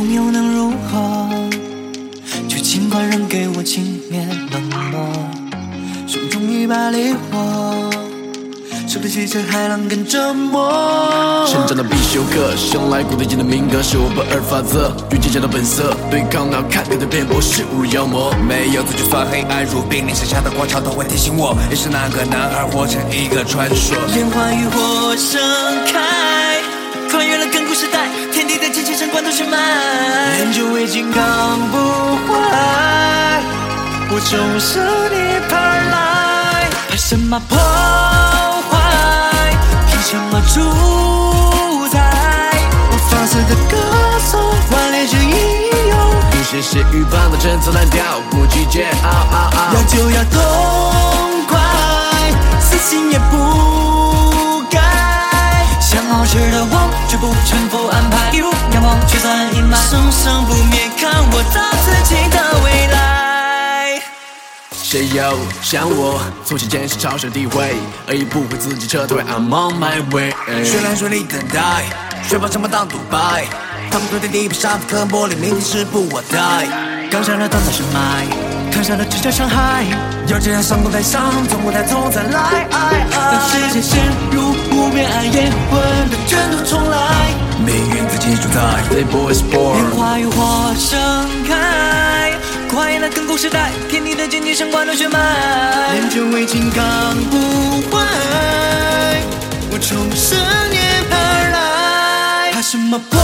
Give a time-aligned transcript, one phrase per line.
[0.00, 1.28] 痛又能如何？
[2.48, 5.06] 就尽管扔给我轻蔑冷漠，
[6.06, 7.90] 手中一把烈火。
[8.88, 11.44] 受得起这海浪跟折磨。
[11.46, 14.90] 成长的必修课，生来古子经的民歌是我不二法则。
[15.14, 18.32] 与坚强的本色对抗，那看你的辩驳视如妖魔。
[18.48, 23.94] 没有自己算黑暗如冰凌剩下的光，潮都会提醒我，也是那个男孩活成一个传说。
[24.16, 25.38] 烟花与火盛
[25.92, 26.19] 开。
[29.22, 29.56] 的精气神贯通血脉，
[30.36, 31.76] 念旧未尽刚不
[32.26, 33.42] 坏，
[34.10, 35.50] 我终生涅槃
[35.90, 37.58] 来，怕什么破
[38.70, 38.78] 坏，
[39.90, 40.60] 凭什么主
[41.88, 41.98] 宰？
[42.90, 43.76] 我放肆的歌
[44.30, 45.30] 颂，顽劣着英
[45.88, 45.94] 勇。
[46.30, 49.74] 不屑血雨般的陈词滥调，不计桀骜骜骜。
[49.74, 50.40] 要就要痛
[51.46, 51.58] 快，
[52.60, 54.80] 死心也不改。
[55.80, 58.30] 想好事的我，绝不臣服安排。
[58.80, 64.00] 一如阳光，驱散阴霾，生生不灭，看我造自己的未来。
[64.72, 67.76] 谁又想我，从前见识超神地位，
[68.08, 69.22] 而已不会自己撤退。
[69.22, 70.32] I'm on my way。
[70.64, 71.84] 绚烂顺利等待，
[72.26, 73.44] 雪豹什么当独白？
[73.90, 76.66] 他们对地地上的刻薄，明天是不我待。
[77.10, 78.26] 刚上了短暂深埋，
[78.72, 79.84] 看下了直角伤害。
[80.26, 82.66] 要这样上过台上，从不太痛再来。
[83.10, 84.00] 当世界陷
[84.32, 86.99] 入无边暗夜，混沌卷土重来。
[89.04, 89.90] Boy is born。
[89.96, 90.98] 花与火盛
[91.46, 92.32] 开，
[92.70, 95.18] 跨越了亘古时代，天地的荆棘声贯通血脉，
[95.92, 98.06] 念旧未尽刚不坏，
[99.70, 100.38] 我重生
[100.70, 101.12] 涅槃
[101.52, 103.18] 来，怕什么破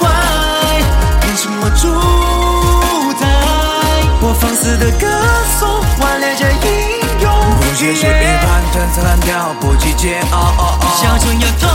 [0.00, 0.08] 坏，
[1.22, 1.88] 凭什么主
[3.18, 3.26] 宰？
[4.22, 5.06] 我放肆的歌
[5.58, 6.68] 颂，顽劣着英
[7.22, 7.30] 勇，
[7.60, 10.32] 不屑血雨般陈词滥调，不计桀骜。
[11.00, 11.68] 想就要痛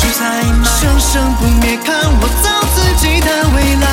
[0.00, 3.84] 阳光驱散阴霾，生生不灭，看我造自己的未来。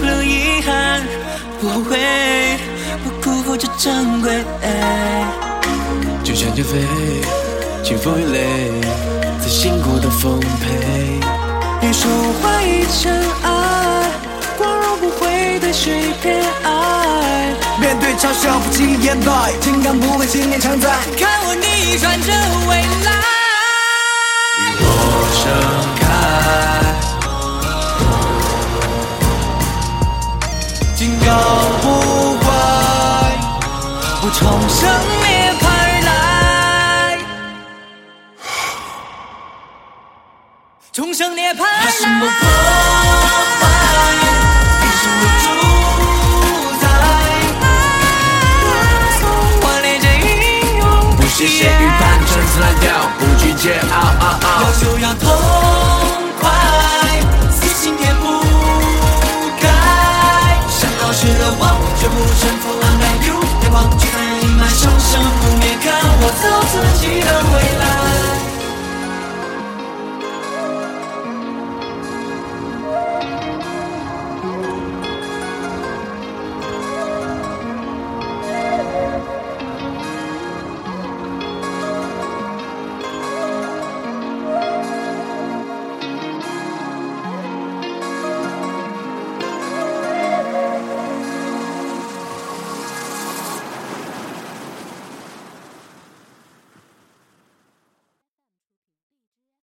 [0.00, 1.02] 不留遗憾，
[1.60, 1.98] 不后悔，
[3.04, 4.44] 不辜负这珍贵。
[6.24, 6.78] 就像减肥，
[7.82, 8.80] 清风与泪，
[9.40, 11.20] 在辛苦的丰沛。
[11.80, 12.10] 别说
[12.42, 13.48] 怀一尘埃，
[14.56, 17.54] 光荣不会对谁偏爱。
[17.80, 20.90] 面对嘲笑不轻言败，金刚不会信念常在。
[21.18, 22.32] 看我逆转这
[22.68, 23.19] 未来。
[31.30, 31.38] 金刚
[31.80, 31.86] 不
[32.40, 32.50] 坏，
[34.20, 34.78] 我重生
[35.22, 35.62] 涅槃
[36.04, 36.10] 来，
[40.92, 41.88] 重生涅槃来。
[41.92, 42.48] 什么破
[43.60, 43.62] 坏？
[44.80, 45.46] 凭什么主
[46.80, 46.82] 宰？
[49.62, 50.26] 顽劣着英
[50.78, 50.82] 勇，
[51.16, 52.86] 不屑血雨般陈词滥调，
[53.20, 53.94] 不计桀骜